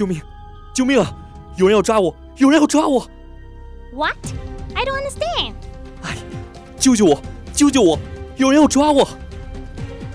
[0.00, 0.18] 救命！
[0.72, 1.12] 救命啊！
[1.56, 2.16] 有人要抓我！
[2.36, 3.06] 有人要抓我
[3.92, 4.16] ！What?
[4.74, 5.52] I don't understand.
[6.02, 6.16] 哎，
[6.78, 7.20] 救救我！
[7.52, 7.98] 救救我！
[8.36, 9.06] 有人要抓我！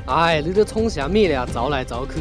[0.08, 1.46] 哎，你这冲啥米了？
[1.46, 2.14] 找来找去。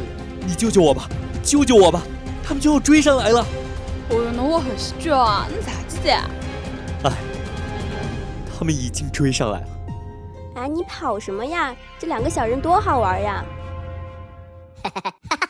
[0.46, 1.08] 你救救我吧！
[1.42, 2.02] 救救我吧！
[2.46, 3.40] 他们就要追上来了。
[4.10, 5.48] 哦哟，那我很喜剧啊！
[5.48, 6.12] 你咋子的？
[7.04, 7.16] 哎，
[8.58, 9.66] 他们已经追上来了。
[10.56, 11.74] 哎，你跑什么呀？
[11.98, 13.42] 这两个小人多好玩呀！
[14.82, 15.48] 哈哈哈哈哈！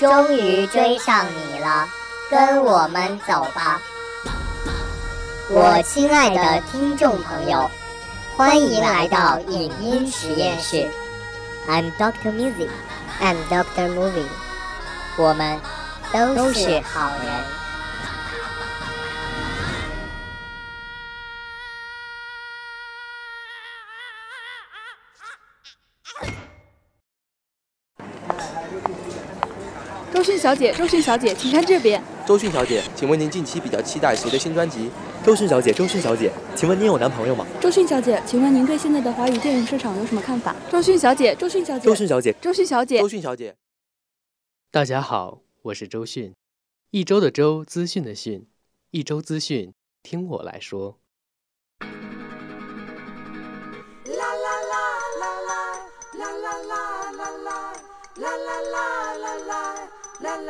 [0.00, 1.86] 终于追上你了，
[2.30, 3.78] 跟我们走吧，
[5.50, 7.70] 我亲爱的听众朋友，
[8.34, 10.88] 欢迎来到影音实验室。
[11.68, 14.24] I'm Doctor Music，I'm Doctor Movie，
[15.18, 15.60] 我们
[16.14, 17.59] 都是好人。
[30.40, 32.02] 小姐，周迅小姐，请看这边。
[32.26, 34.90] 周迅小姐，请问您近期比较期待谁的新专辑？
[35.22, 37.46] 周迅小姐，周迅小姐，请问您有男朋友吗？
[37.60, 40.56] 周迅小姐，请问您对现在的华语电影市场有什么看法？
[40.70, 43.54] 周迅小姐，周迅小姐，周迅小姐，周迅小姐，周迅小姐。
[44.70, 46.32] 大家好，我是周迅，
[46.90, 48.46] 一周的周，资讯的讯，
[48.92, 50.96] 一周资讯，听我来说。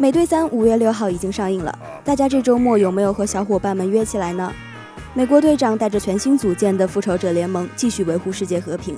[0.00, 4.50] 美队三五月六号已经上映了，大家这周末有没有和小伙伴们约起来呢？
[5.12, 8.96] 美国队长带着全新组建的复仇者联盟，继续维护世界和平。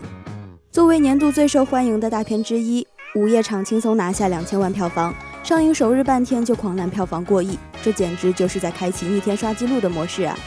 [0.71, 5.13] 作为年度最受欢迎的大片之一，午夜场轻松拿下两千万票房，
[5.43, 10.39] 上映首日半天就狂揽票房过亿，这简直就是在开启逆天刷纪录的模式啊！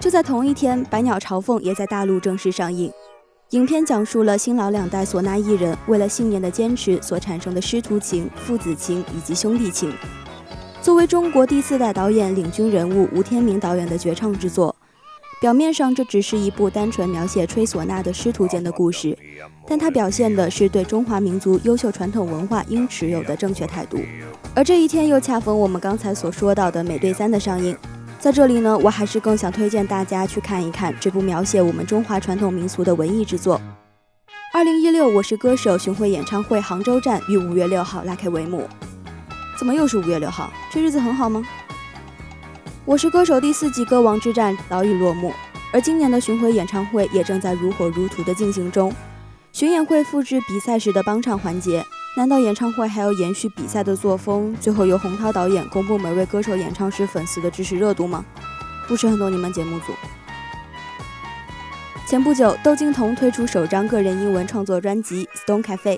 [0.00, 2.92] 就在同一天，《百鸟朝凤》也在大陆正式上映。
[3.52, 9.92] 影片讲述了新老两代唢呐艺人为了信念的坚持所产生的师徒情、父子情以及兄弟情。
[10.80, 14.74] 作为中国第四代导演领军人物吴天明导演的绝唱之作，
[15.38, 19.14] 表面上这只是一部单纯描写吹唢呐的师徒间的故事，
[19.66, 23.98] 但它表现的是对中华民族优秀传统文化应持有的正确态度。
[24.54, 27.76] 而这一天又恰逢我们刚才所说到的《美队三》的上映。
[28.22, 33.60] 在这里呢，我还是更想推荐大家去看一看这部描写我们中华传统民俗的文艺之作。
[34.54, 38.68] 二零一六我是歌手巡回演唱会杭州站于五月六号拉开帷幕。
[39.58, 40.52] 怎么又是五月六号？
[40.70, 41.42] 这日子很好吗？
[42.84, 45.32] 我是歌手第四季歌王之战早已落幕，
[45.72, 48.94] 而今年的巡回演唱会也正在如火如荼的进行中。
[49.50, 51.84] 巡演会复制比赛时的帮唱环节。
[52.14, 58.22] 难道演唱会还要延续比赛的作风，最后由洪涛导演公布每位歌手演唱时粉丝的支持热度吗？
[58.86, 59.94] 不是很懂你们节目组。
[62.06, 65.96] 前不久，窦靖童推出首张个人英文创作专辑《Stone Cafe》，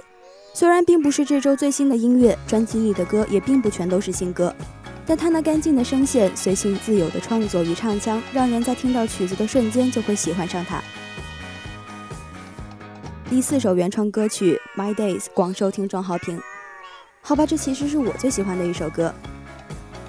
[0.52, 4.54] 虽然并不是这周最新的音乐，专辑里的歌也并不全都是新歌，
[5.04, 10.80] 但他那干净的声线、随性自由的创作与唱腔，让人在听到曲子的瞬间就会喜欢上他。
[13.30, 16.38] 第四首原创歌曲《My Days》广受听众好评。
[17.22, 19.12] 好吧，这其实是我最喜欢的一首歌。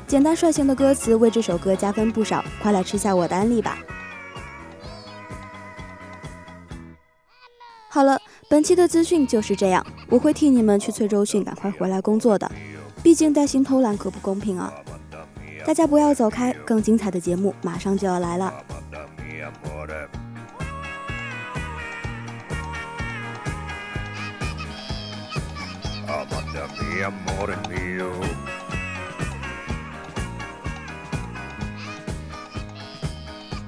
[0.05, 3.77] 简单率性的歌词为这首歌加分不少，快来吃下我的安利吧。
[7.89, 12.51] 好了，本期的资讯就是这样，我会替你们去催周迅赶快回来工作的，
[13.01, 14.73] 毕竟带薪偷懒可不公平啊！
[15.65, 18.53] 大家不要走开，更精彩的节目马上就要来了。
[26.95, 28.09] Mi amore mio.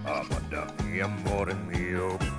[0.05, 2.36] Amada mi amore mio.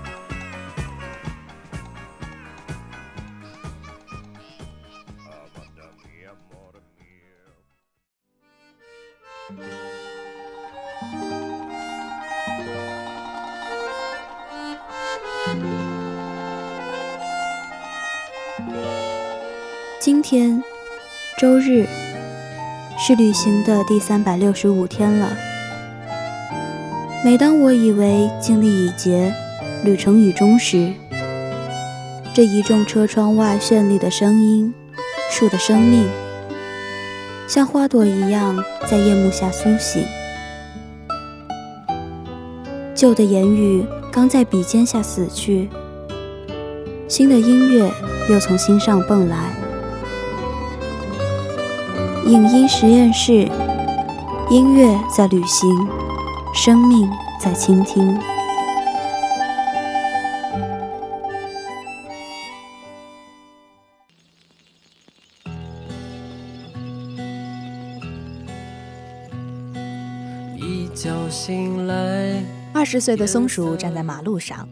[21.38, 21.86] 周日
[22.98, 25.36] 是旅行的第三百六十五天了。
[27.24, 29.32] 每当我以为精力已竭，
[29.84, 30.92] 旅程已终时，
[32.34, 34.74] 这一众车窗外绚丽的声音，
[35.30, 36.08] 树的生命，
[37.46, 38.58] 像花朵一样
[38.90, 40.04] 在夜幕下苏醒。
[42.96, 45.68] 旧的言语刚在笔尖下死去，
[47.06, 47.88] 新的音乐
[48.28, 49.36] 又从心上蹦来。
[52.28, 53.50] 影音实验室，
[54.50, 55.88] 音乐在旅行，
[56.54, 57.08] 生命
[57.40, 58.20] 在倾听。
[70.54, 74.68] 一觉醒来二十岁的松鼠站在马路上，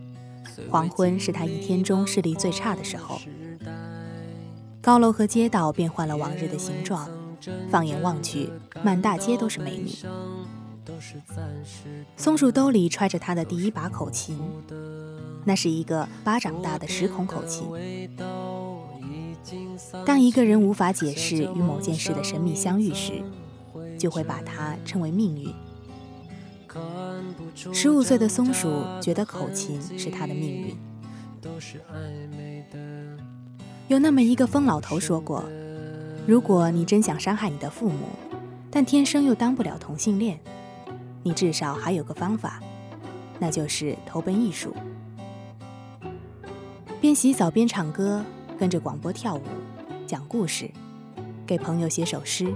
[0.69, 3.19] 黄昏是他一天中视力最差的时候。
[4.83, 7.09] 高楼和街道变换了往日的形状，
[7.71, 8.51] 放眼望去，
[8.83, 9.91] 满大街都是美女。
[12.17, 14.39] 松鼠兜里揣着他的第一把口琴，
[15.45, 17.67] 那是一个巴掌大的十孔口琴。
[20.05, 23.23] 当一个人无法解释与某件事的神秘相遇时，
[23.99, 25.53] 就会把它称为命运。
[27.73, 30.77] 十五岁的松鼠觉得口琴是他的命运。
[33.89, 35.45] 有那么一个疯老头说过
[36.27, 38.09] ：“如果你真想伤害你的父母，
[38.71, 40.39] 但天生又当不了同性恋，
[41.23, 42.61] 你至少还有个方法，
[43.39, 44.75] 那就是投奔艺术。
[47.01, 48.25] 边洗澡边唱歌，
[48.59, 49.43] 跟着广播跳舞，
[50.07, 50.71] 讲故事，
[51.47, 52.53] 给朋友写首诗。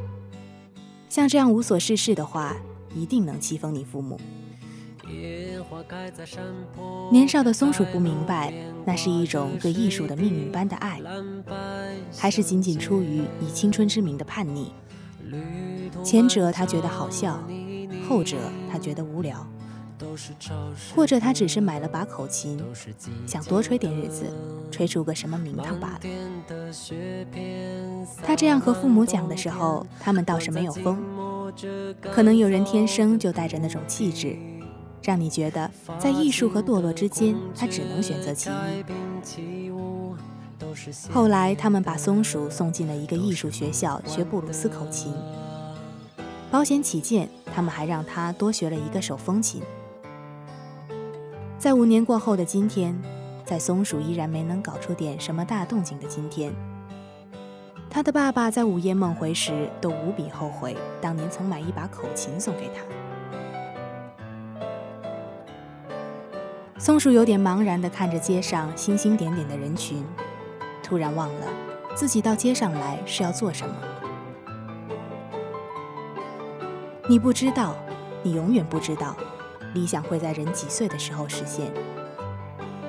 [1.09, 2.57] 像这样无所事事的话。”
[2.93, 4.19] 一定能气疯你父母。
[7.11, 8.53] 年少的松鼠不明白，
[8.85, 11.01] 那是一种对艺术的命运般的爱，
[12.17, 14.73] 还是仅仅出于以青春之名的叛逆？
[16.03, 17.43] 前者他觉得好笑，
[18.09, 18.37] 后者
[18.71, 19.47] 他觉得无聊，
[20.95, 22.61] 或者他只是买了把口琴，
[23.27, 24.25] 想多吹点日子，
[24.71, 26.01] 吹出个什么名堂罢了。
[28.23, 30.99] 他这样和父母讲的时候，他们倒是没有疯。
[32.01, 34.37] 可能有人天生就带着那种气质，
[35.03, 38.53] 让你觉得在艺术和堕落之间，他只能选择其一。
[41.11, 45.13] 后来，他们把松鼠送进了一个艺术学校学布鲁斯口琴。
[46.51, 49.63] 保险起见，他们还让他多学了一个手风琴。
[51.59, 52.97] 在五年过后的今天，
[53.45, 56.53] 在松鼠依然没能搞出点什么大动静的今天。
[57.89, 62.83] 他的爸爸在午夜梦回时都无比后悔，当年曾买一把口琴送给他。
[66.81, 70.03] 松鼠有点茫然地看着街上星星点点的人群，
[70.83, 71.47] 突然忘了
[71.95, 73.75] 自己到街上来是要做什么。
[77.07, 77.77] 你不知道，
[78.23, 79.15] 你永远不知道，
[79.75, 81.71] 理想会在人几岁的时候实现。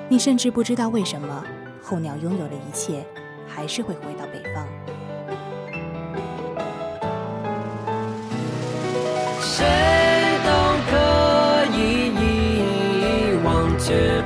[0.08, 1.44] 你甚至不知道为什么
[1.82, 3.04] 候鸟拥有了一切，
[3.46, 4.66] 还是会回到北方。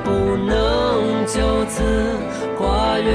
[0.03, 1.83] 不能就此
[2.57, 3.11] 跨越；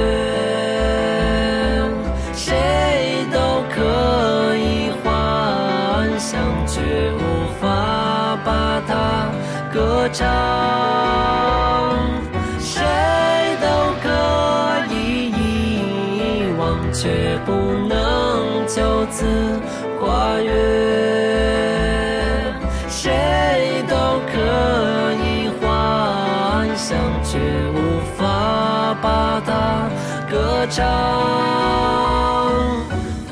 [2.32, 3.38] 谁都
[3.70, 6.80] 可以幻想，却
[7.12, 7.20] 无
[7.60, 9.30] 法把它
[9.72, 10.26] 歌唱；
[12.58, 12.82] 谁
[13.60, 13.66] 都
[14.02, 14.06] 可
[14.94, 15.32] 以遗
[16.58, 17.52] 忘，却不
[17.88, 19.24] 能就此
[19.98, 21.11] 跨越。
[30.32, 30.82] 歌唱，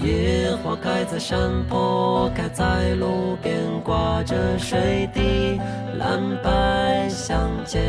[0.03, 5.59] 野花开在山坡，开在路边，挂着水滴，
[5.97, 7.83] 蓝白相间。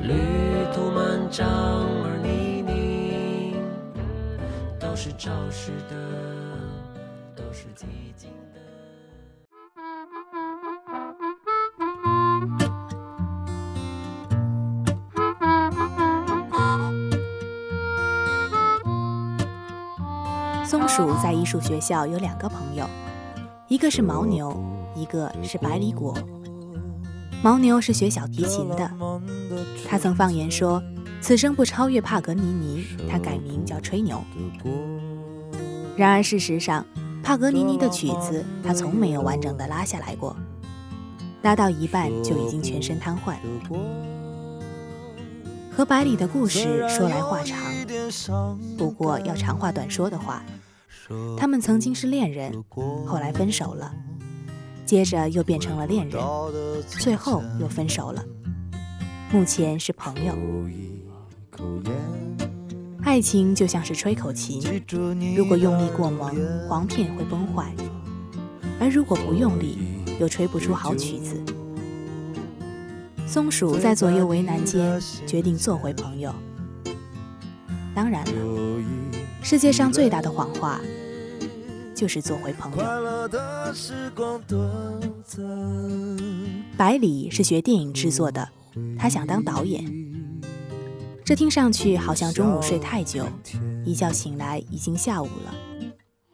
[0.00, 0.14] 旅
[0.74, 3.52] 途漫长而泥泞，
[4.78, 5.94] 都是潮湿的，
[7.36, 7.84] 都是寂
[8.16, 8.30] 静。
[20.90, 22.84] 鼠在艺术学校有两个朋友，
[23.68, 24.60] 一个是牦牛，
[24.96, 26.12] 一个是百里果。
[27.44, 28.90] 牦牛是学小提琴的，
[29.88, 30.82] 他曾放言说，
[31.20, 34.20] 此生不超越帕格尼尼，他改名叫吹牛。
[35.96, 36.84] 然而事实上，
[37.22, 40.34] 帕格尼尼的曲子他从没有完整的拉下来过，
[41.42, 43.36] 拉到一半就已经全身瘫痪。
[45.70, 47.56] 和百里的故事说来话长，
[48.76, 50.42] 不过要长话短说的话。
[51.36, 52.52] 他们曾经是恋人，
[53.06, 53.92] 后来分手了，
[54.84, 56.22] 接着又变成了恋人，
[56.86, 58.24] 最后又分手了。
[59.32, 60.34] 目前是朋友。
[63.02, 64.62] 爱情就像是吹口琴，
[65.36, 66.36] 如果用力过猛，
[66.68, 67.64] 簧片会崩坏；
[68.78, 69.78] 而如果不用力，
[70.20, 71.42] 又吹不出好曲子。
[73.26, 76.32] 松鼠在左右为难间，决定做回朋友。
[77.94, 78.82] 当然了，
[79.42, 80.80] 世界上最大的谎话，
[82.00, 82.78] 就是做回朋友。
[86.78, 88.48] 百里是学电影制作的，
[88.98, 89.84] 他想当导演。
[91.22, 93.26] 这听上去好像中午睡太久，
[93.84, 95.54] 一觉醒来已经下午了，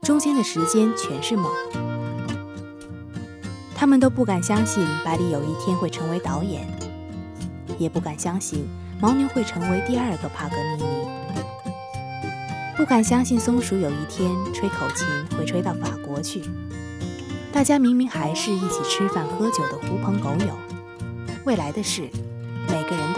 [0.03, 1.51] 中间的时间全是梦。
[3.75, 6.65] 他们都不敢相信百里有一天会成为导演，
[7.77, 8.69] 也不敢相信
[9.01, 11.09] 牦牛会成为第二个帕格尼尼，
[12.77, 16.43] 不敢相信松鼠有一天吹口琴会吹到法国去。
[17.51, 20.55] 大家明明还是一起吃饭喝酒的狐朋狗友，
[21.47, 22.03] 未来的事，
[22.69, 23.15] 每个人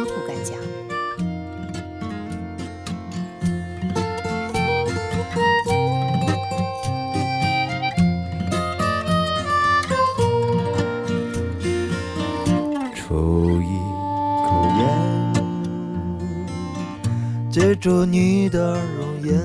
[17.68, 19.38] 借着你的容颜，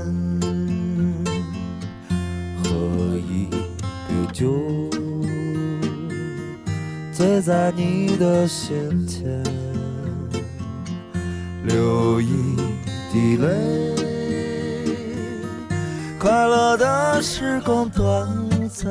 [2.64, 2.72] 喝
[3.18, 4.50] 一杯酒，
[7.12, 9.44] 醉在你的心田，
[11.66, 12.56] 流一
[13.12, 13.94] 滴泪。
[16.18, 18.26] 快乐的时光短
[18.70, 18.90] 暂，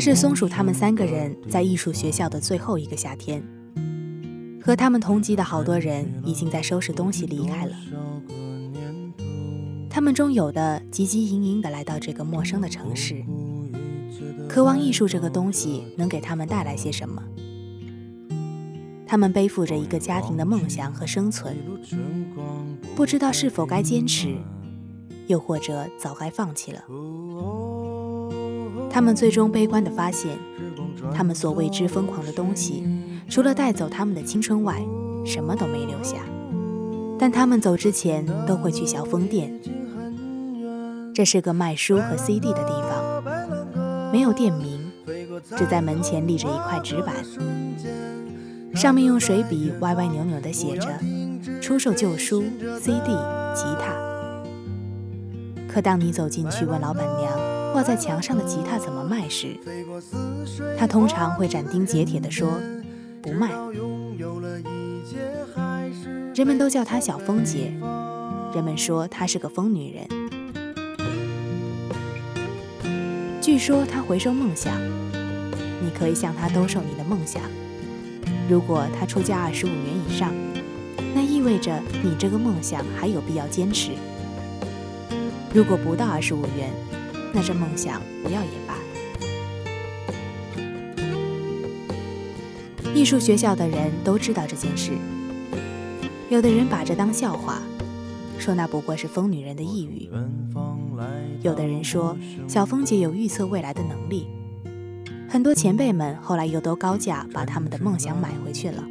[0.00, 3.42] 这是松鼠他们三个人在艺术学校的最后一个夏天。
[4.62, 7.76] 和他们同级的好多人已经在收拾东西离开了。
[9.90, 13.22] 他们中有的汲汲营营地来到这个陌生的城市，
[14.48, 17.22] 渴望艺术这个东西能给他们带来些什么。
[19.06, 21.54] 他们背负着一个家庭的梦想和生存，
[22.96, 24.34] 不知道是否该坚持，
[25.26, 26.84] 又或者早该放弃了。
[28.90, 30.36] 他们最终悲观地发现，
[31.14, 32.84] 他们所为之疯狂的东西，
[33.28, 34.82] 除了带走他们的青春外，
[35.24, 36.16] 什么都没留下。
[37.18, 39.60] 但他们走之前都会去小枫店，
[41.14, 44.90] 这是个卖书和 CD 的地方，没有店名，
[45.56, 47.14] 只在门前立着一块纸板，
[48.74, 50.88] 上面用水笔歪歪扭扭地写着
[51.60, 52.42] “出售旧书、
[52.80, 53.06] CD、
[53.54, 53.94] 吉他”。
[55.68, 57.30] 可当你走进去问老板娘，
[57.72, 59.56] 挂在墙上的吉他怎么卖时，
[60.78, 62.60] 他通常会斩钉截铁地说
[63.22, 63.50] ：“不卖。”
[66.34, 67.72] 人们都叫她小风姐，
[68.54, 70.06] 人们说她是个疯女人。
[73.40, 74.74] 据说她回收梦想，
[75.82, 77.42] 你可以向她兜售你的梦想。
[78.48, 80.32] 如果她出价二十五元以上，
[81.14, 83.92] 那意味着你这个梦想还有必要坚持。
[85.52, 86.70] 如果不到二十五元，
[87.32, 88.74] 那这梦想不要也罢。
[92.94, 94.92] 艺术学校的人都知道这件事，
[96.28, 97.62] 有的人把这当笑话，
[98.38, 100.08] 说那不过是疯女人的抑郁；
[101.40, 102.16] 有的人说
[102.48, 104.26] 小峰姐有预测未来的能力。
[105.28, 108.84] 很多前辈们后来又都高价把他们的梦想买回去了，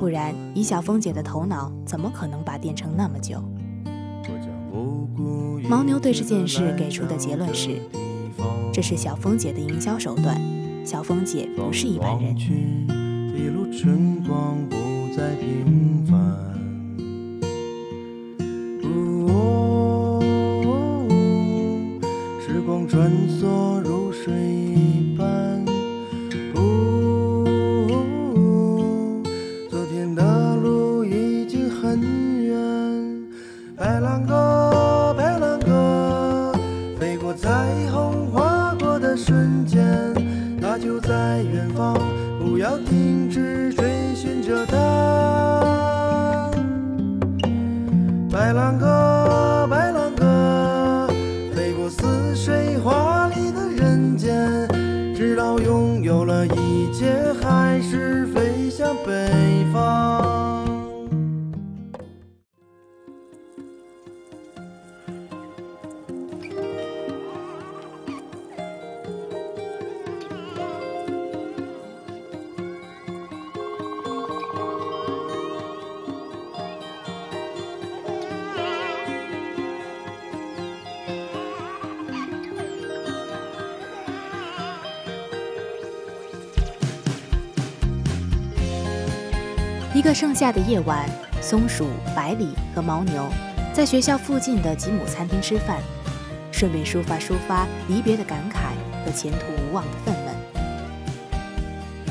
[0.00, 3.40] 不然以小峰姐的头脑，怎么可能把店撑那么久？
[5.68, 7.80] 牦牛对这件事给出的结论是：
[8.72, 10.40] 这是小峰姐的营销手段。
[10.84, 12.36] 小峰姐不是一般人。
[12.36, 14.76] 一路春光不
[15.14, 16.57] 再平凡。
[59.08, 60.17] 北方。
[90.48, 91.06] 夏的夜晚，
[91.42, 93.28] 松鼠、百里和牦牛
[93.74, 95.76] 在学校附近的吉姆餐厅吃饭，
[96.50, 98.70] 顺便抒发抒发离别的感慨
[99.04, 100.18] 和前途无望的愤懑。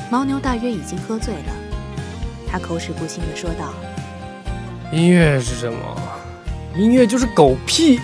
[0.08, 1.52] 牦牛大约已经喝醉了，
[2.48, 3.74] 他口齿不清地说道
[4.96, 5.78] ：“音乐是什么？
[6.76, 7.98] 音乐就是狗屁，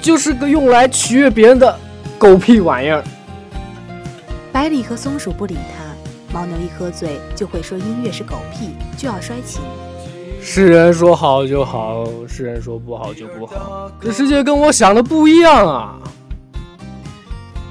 [0.00, 1.78] 就是个用来取悦别人的
[2.18, 3.04] 狗屁玩意儿。”
[4.50, 5.75] 百里和松鼠不理他，
[6.32, 9.62] 牦牛一喝醉就会说音乐是狗屁，就要摔琴。
[10.40, 15.98] 世人说好就好，世人说不好就不好，这世界跟我想的不一样啊！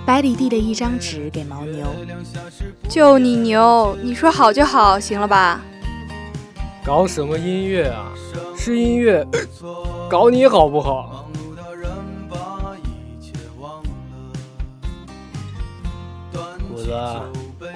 [0.05, 1.85] 百里递了一张纸给牦牛，
[2.89, 5.61] 就你牛，你说好就好，行了吧？
[6.85, 8.11] 搞什么音乐啊？
[8.57, 9.25] 是音乐，
[10.09, 11.25] 搞你好不好？
[16.31, 16.91] 果子，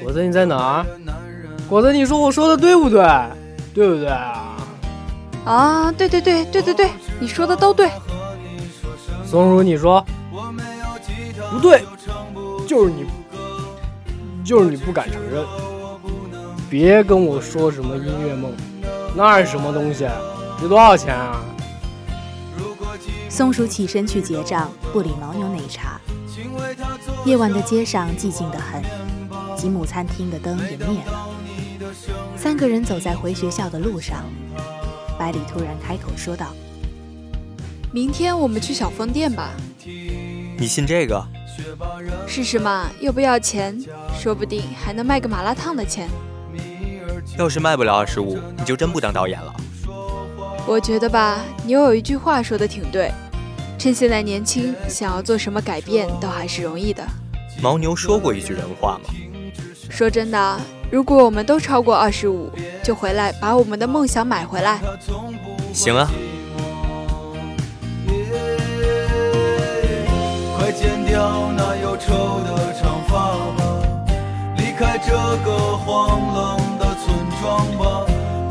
[0.02, 0.86] 果子你在哪儿？
[1.68, 3.04] 果子，你说我说的对不对？
[3.74, 4.58] 对不对啊？
[5.46, 7.90] 啊，对对对对对对，你说的都对。
[9.26, 10.04] 松鼠，你说
[11.52, 11.84] 不对，
[12.68, 13.06] 就是你，
[14.44, 15.46] 就是你不敢承认。
[16.70, 18.52] 别跟我说什么音乐梦，
[19.16, 20.08] 那是什么东西？
[20.60, 21.42] 值多少钱啊？
[23.30, 26.00] 松鼠起身去结账，不理牦牛奶茶。
[27.26, 28.82] 夜晚的街上寂静的很，
[29.60, 31.28] 吉姆餐厅的灯也灭了。
[32.38, 34.24] 三个人走在回学校的路上，
[35.18, 36.48] 百里突然开口说道
[37.92, 39.52] ：“明天我们去小风店吧。”
[40.58, 41.22] 你信这个？
[42.26, 43.78] 试试嘛，又不要钱，
[44.18, 46.08] 说不定还能卖个麻辣烫的钱。
[47.38, 49.54] 要是卖不了二十五，你就真不当导演了。
[50.66, 53.12] 我觉得吧，牛有一句话说的挺对，
[53.78, 57.06] 趁现在年轻，想要做什么改变都还是容易的。
[57.62, 59.10] 牦牛说过一句人话吗？
[59.90, 60.58] 说真的，
[60.90, 62.50] 如果我们都超过二十五，
[62.82, 64.80] 就回来把我们的梦想买回来。
[65.74, 66.10] 行啊。
[70.58, 73.82] 快剪掉那忧愁的长发吧，
[74.58, 75.12] 离开这
[75.44, 78.06] 个荒冷的村庄吧，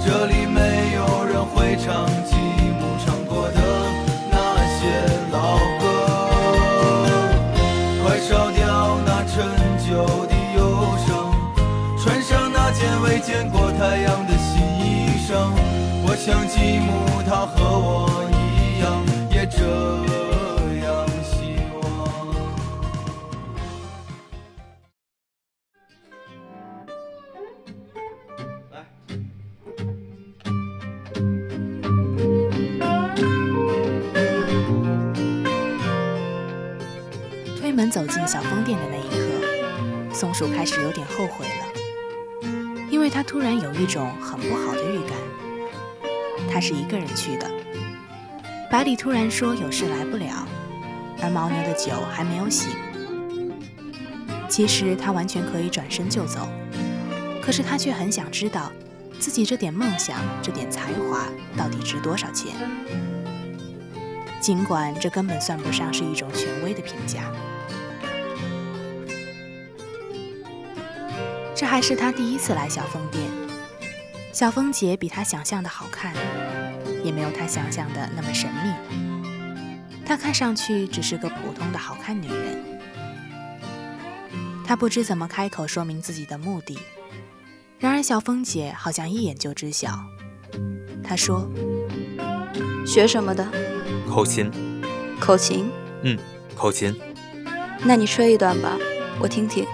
[0.05, 2.07] 这里没有人会唱
[16.19, 19.63] 像吉姆他和我一样，也这
[20.85, 21.79] 样希望。
[37.59, 37.73] 推。
[37.73, 39.17] 门走进小风店的那一刻，
[40.13, 41.65] 松鼠开始有点后悔了，
[42.91, 45.17] 因为他突然有一种很不好的预感。
[46.51, 47.51] 他是一个人去的。
[48.71, 50.47] 百里突然说有事来不了，
[51.23, 52.71] 而牦牛的酒还没有醒。
[54.49, 56.49] 其实他完全可以转身就走，
[57.43, 58.73] 可是他却很想知道，
[59.19, 62.53] 自己这点梦想、这点才华到底值多少钱。
[64.41, 67.31] 尽管这根本算不上是一种权威的评价。
[71.55, 73.23] 这还是他第一次来小风店。
[74.39, 76.15] 小风姐比他想象的好看，
[77.03, 78.73] 也没有他想象的那么神秘。
[80.07, 82.65] 她看上去只是个普通的好看女人。
[84.65, 86.79] 他不知怎么开口说明自己的目的，
[87.81, 89.99] 然而小风姐好像一眼就知晓。
[91.03, 91.51] 她说
[92.87, 93.45] ：“学什么的？
[94.09, 94.53] 口琴。
[95.19, 95.69] 口琴？
[96.05, 96.17] 嗯，
[96.55, 96.95] 口琴。
[97.83, 98.77] 那你吹一段吧，
[99.19, 99.67] 我听听。”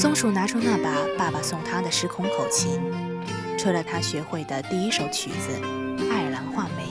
[0.00, 2.80] 松鼠拿出那把爸爸送他的时空口琴，
[3.58, 5.60] 吹了他学会的第一首曲子
[6.10, 6.84] 《爱尔兰画眉》。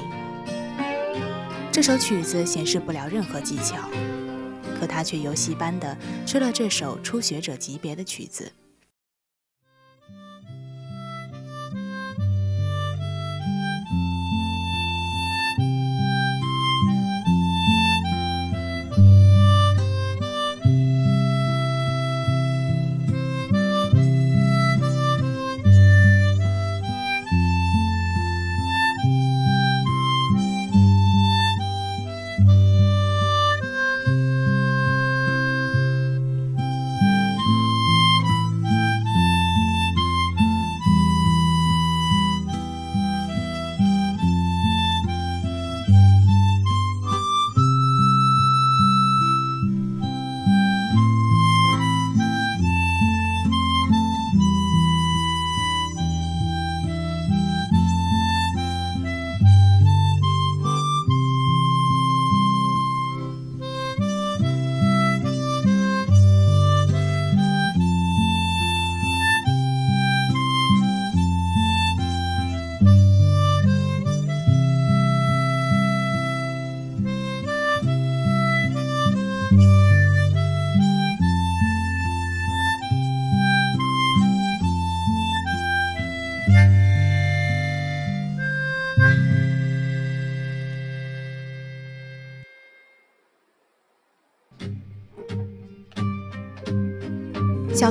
[1.71, 3.89] 这首曲子显示不了任何技巧，
[4.79, 8.51] 可他却游戏般的吹了这首初学者级别的曲子。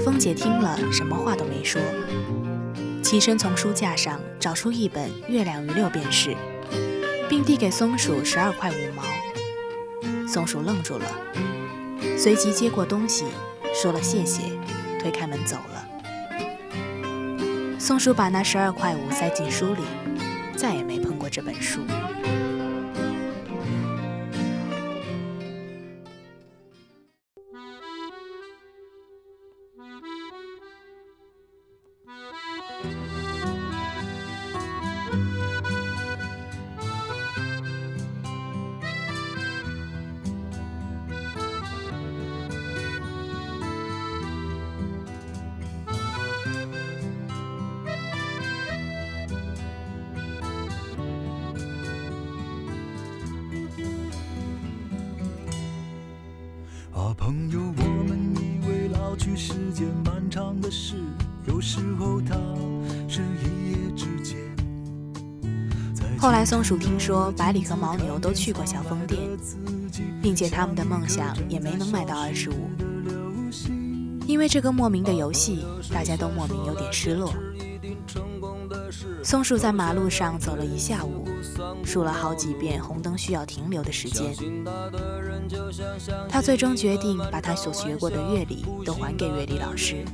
[0.09, 1.79] 小凤姐听了，什么话都没说，
[3.03, 6.31] 起身从书架上找出一本《月亮与六便士》，
[7.29, 9.03] 并递给松鼠十二块五毛。
[10.27, 11.05] 松鼠愣住了，
[12.17, 13.27] 随即接过东西，
[13.75, 14.45] 说了谢谢，
[14.99, 15.87] 推开门走了。
[17.79, 19.83] 松鼠把那十二块五塞进书里，
[20.57, 21.08] 再也没碰
[57.19, 60.95] 朋友，我们以为老去是件漫长的事，
[61.47, 62.37] 有时候它
[63.09, 64.39] 是一夜之间。
[66.17, 69.21] 后来，松鼠听说百里和牦牛都去过小疯店，
[70.23, 72.71] 并且他们的梦想也没能买到二十五。
[74.27, 77.35] 因为这个莫名的游戏，大家都莫名有点失落。
[79.25, 81.18] 松鼠在马路上走了一下午，
[81.89, 84.35] 数了好几遍红灯需要停留的时间。
[86.29, 90.05] 他最终决定把他所学过的乐理都还给乐理老师。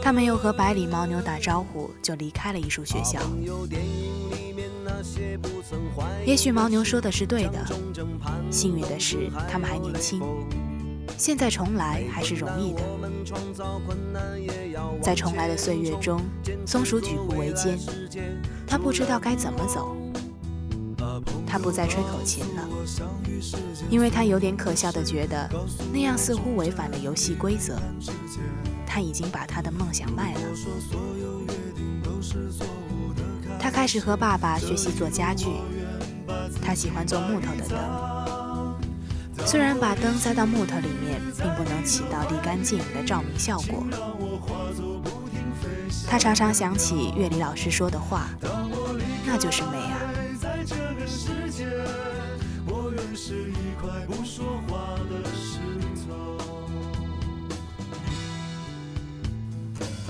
[0.00, 3.18] 他没有和百里、牦牛打招呼，就离开了艺术学校。
[6.24, 7.66] 也许牦牛说的是对的，
[8.50, 10.20] 幸运的是他们还年轻。
[11.16, 12.82] 现在重来还是容易的，
[15.00, 16.20] 在重来的岁月中，
[16.66, 17.78] 松鼠举步维艰，
[18.66, 19.96] 他不知道该怎么走。
[21.46, 22.68] 他不再吹口琴了，
[23.88, 25.48] 因为他有点可笑的觉得
[25.92, 27.78] 那样似乎违反了游戏规则。
[28.84, 30.40] 他已经把他的梦想卖了。
[33.60, 35.46] 他开始和爸爸学习做家具，
[36.60, 38.33] 他喜欢做木头的灯。
[39.46, 43.86] 虽然把灯塞到木头里面，并不能起到立竿见影的照明效果。
[46.08, 48.28] 他常常想起乐理老师说的话，
[49.24, 50.00] 那就是美啊。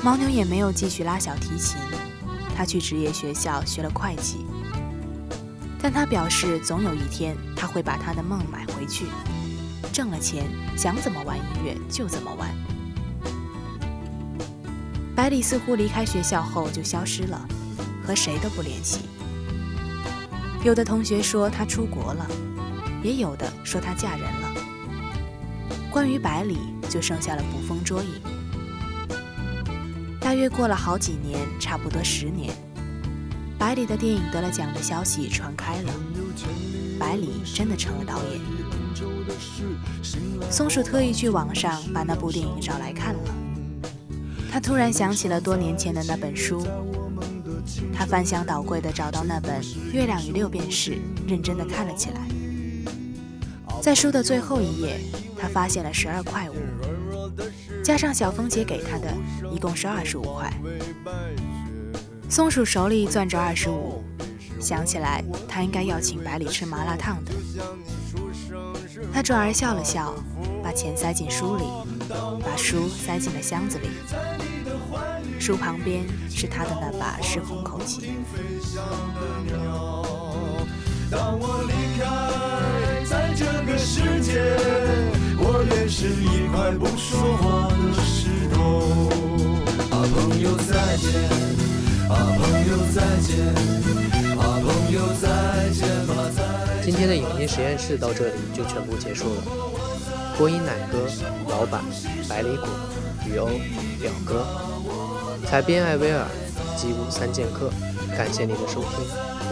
[0.02, 1.78] 牦牛也没有继续拉小提琴，
[2.56, 4.46] 他去职业学校学了会计。
[5.84, 9.04] 但他表示，总有一天他会把他的梦买回去，
[9.92, 10.46] 挣了钱，
[10.78, 12.48] 想怎么玩音乐就怎么玩。
[15.14, 17.46] 百里似乎离开学校后就消失了，
[18.02, 19.00] 和谁都不联系。
[20.64, 22.26] 有的同学说他出国了，
[23.02, 24.54] 也有的说他嫁人了。
[25.90, 26.56] 关于百里，
[26.88, 28.08] 就剩下了捕风捉影。
[30.18, 32.54] 大约过了好几年，差不多十年，
[33.64, 35.92] 百里的电影得了奖的消息传开了，
[36.98, 38.38] 百里真的成了导演。
[40.50, 43.20] 松鼠特意去网上把那部电影找来看了，
[44.52, 46.62] 他突然想起了多年前的那本书，
[47.90, 49.62] 他翻箱倒柜的找到那本
[49.94, 50.90] 《月亮与六便士》，
[51.26, 52.20] 认真的看了起来。
[53.80, 55.00] 在书的最后一页，
[55.38, 56.54] 他发现了十二块五。
[57.82, 59.10] 加上小峰姐给他的，
[59.50, 60.52] 一共是二十五块。
[62.34, 64.02] 松鼠手里攥着二十五，
[64.60, 67.30] 想起来他应该要请百里吃麻辣烫的。
[69.12, 70.12] 他转而笑了笑，
[70.60, 71.62] 把钱塞进书里，
[72.08, 73.86] 把书塞进了箱子里。
[75.38, 78.16] 书旁边是他的那把失红口琴。
[81.08, 84.42] 当我离开，在这个世界。
[85.38, 88.58] 我也是一块不说话的石头。
[89.94, 91.30] 啊，朋友再见，
[96.84, 99.42] 今天的影音实验室到这里就全部结束了。
[100.36, 101.08] 播音奶哥、
[101.48, 101.82] 老板、
[102.28, 102.66] 百里谷、
[103.26, 103.46] 雨欧、
[104.00, 104.44] 表哥，
[105.46, 106.26] 采编艾薇儿、
[106.76, 107.70] 吉屋三剑客。
[108.16, 108.90] 感谢您的收听，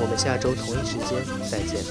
[0.01, 1.83] 我们下周同一时间再见。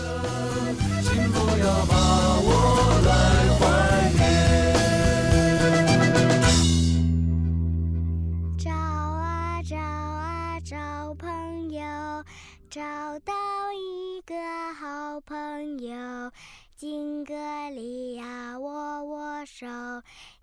[15.22, 16.32] 朋友，
[16.76, 19.68] 金格里亚握握手，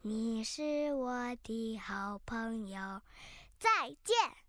[0.03, 3.03] 你是我的好朋友，
[3.59, 4.48] 再见。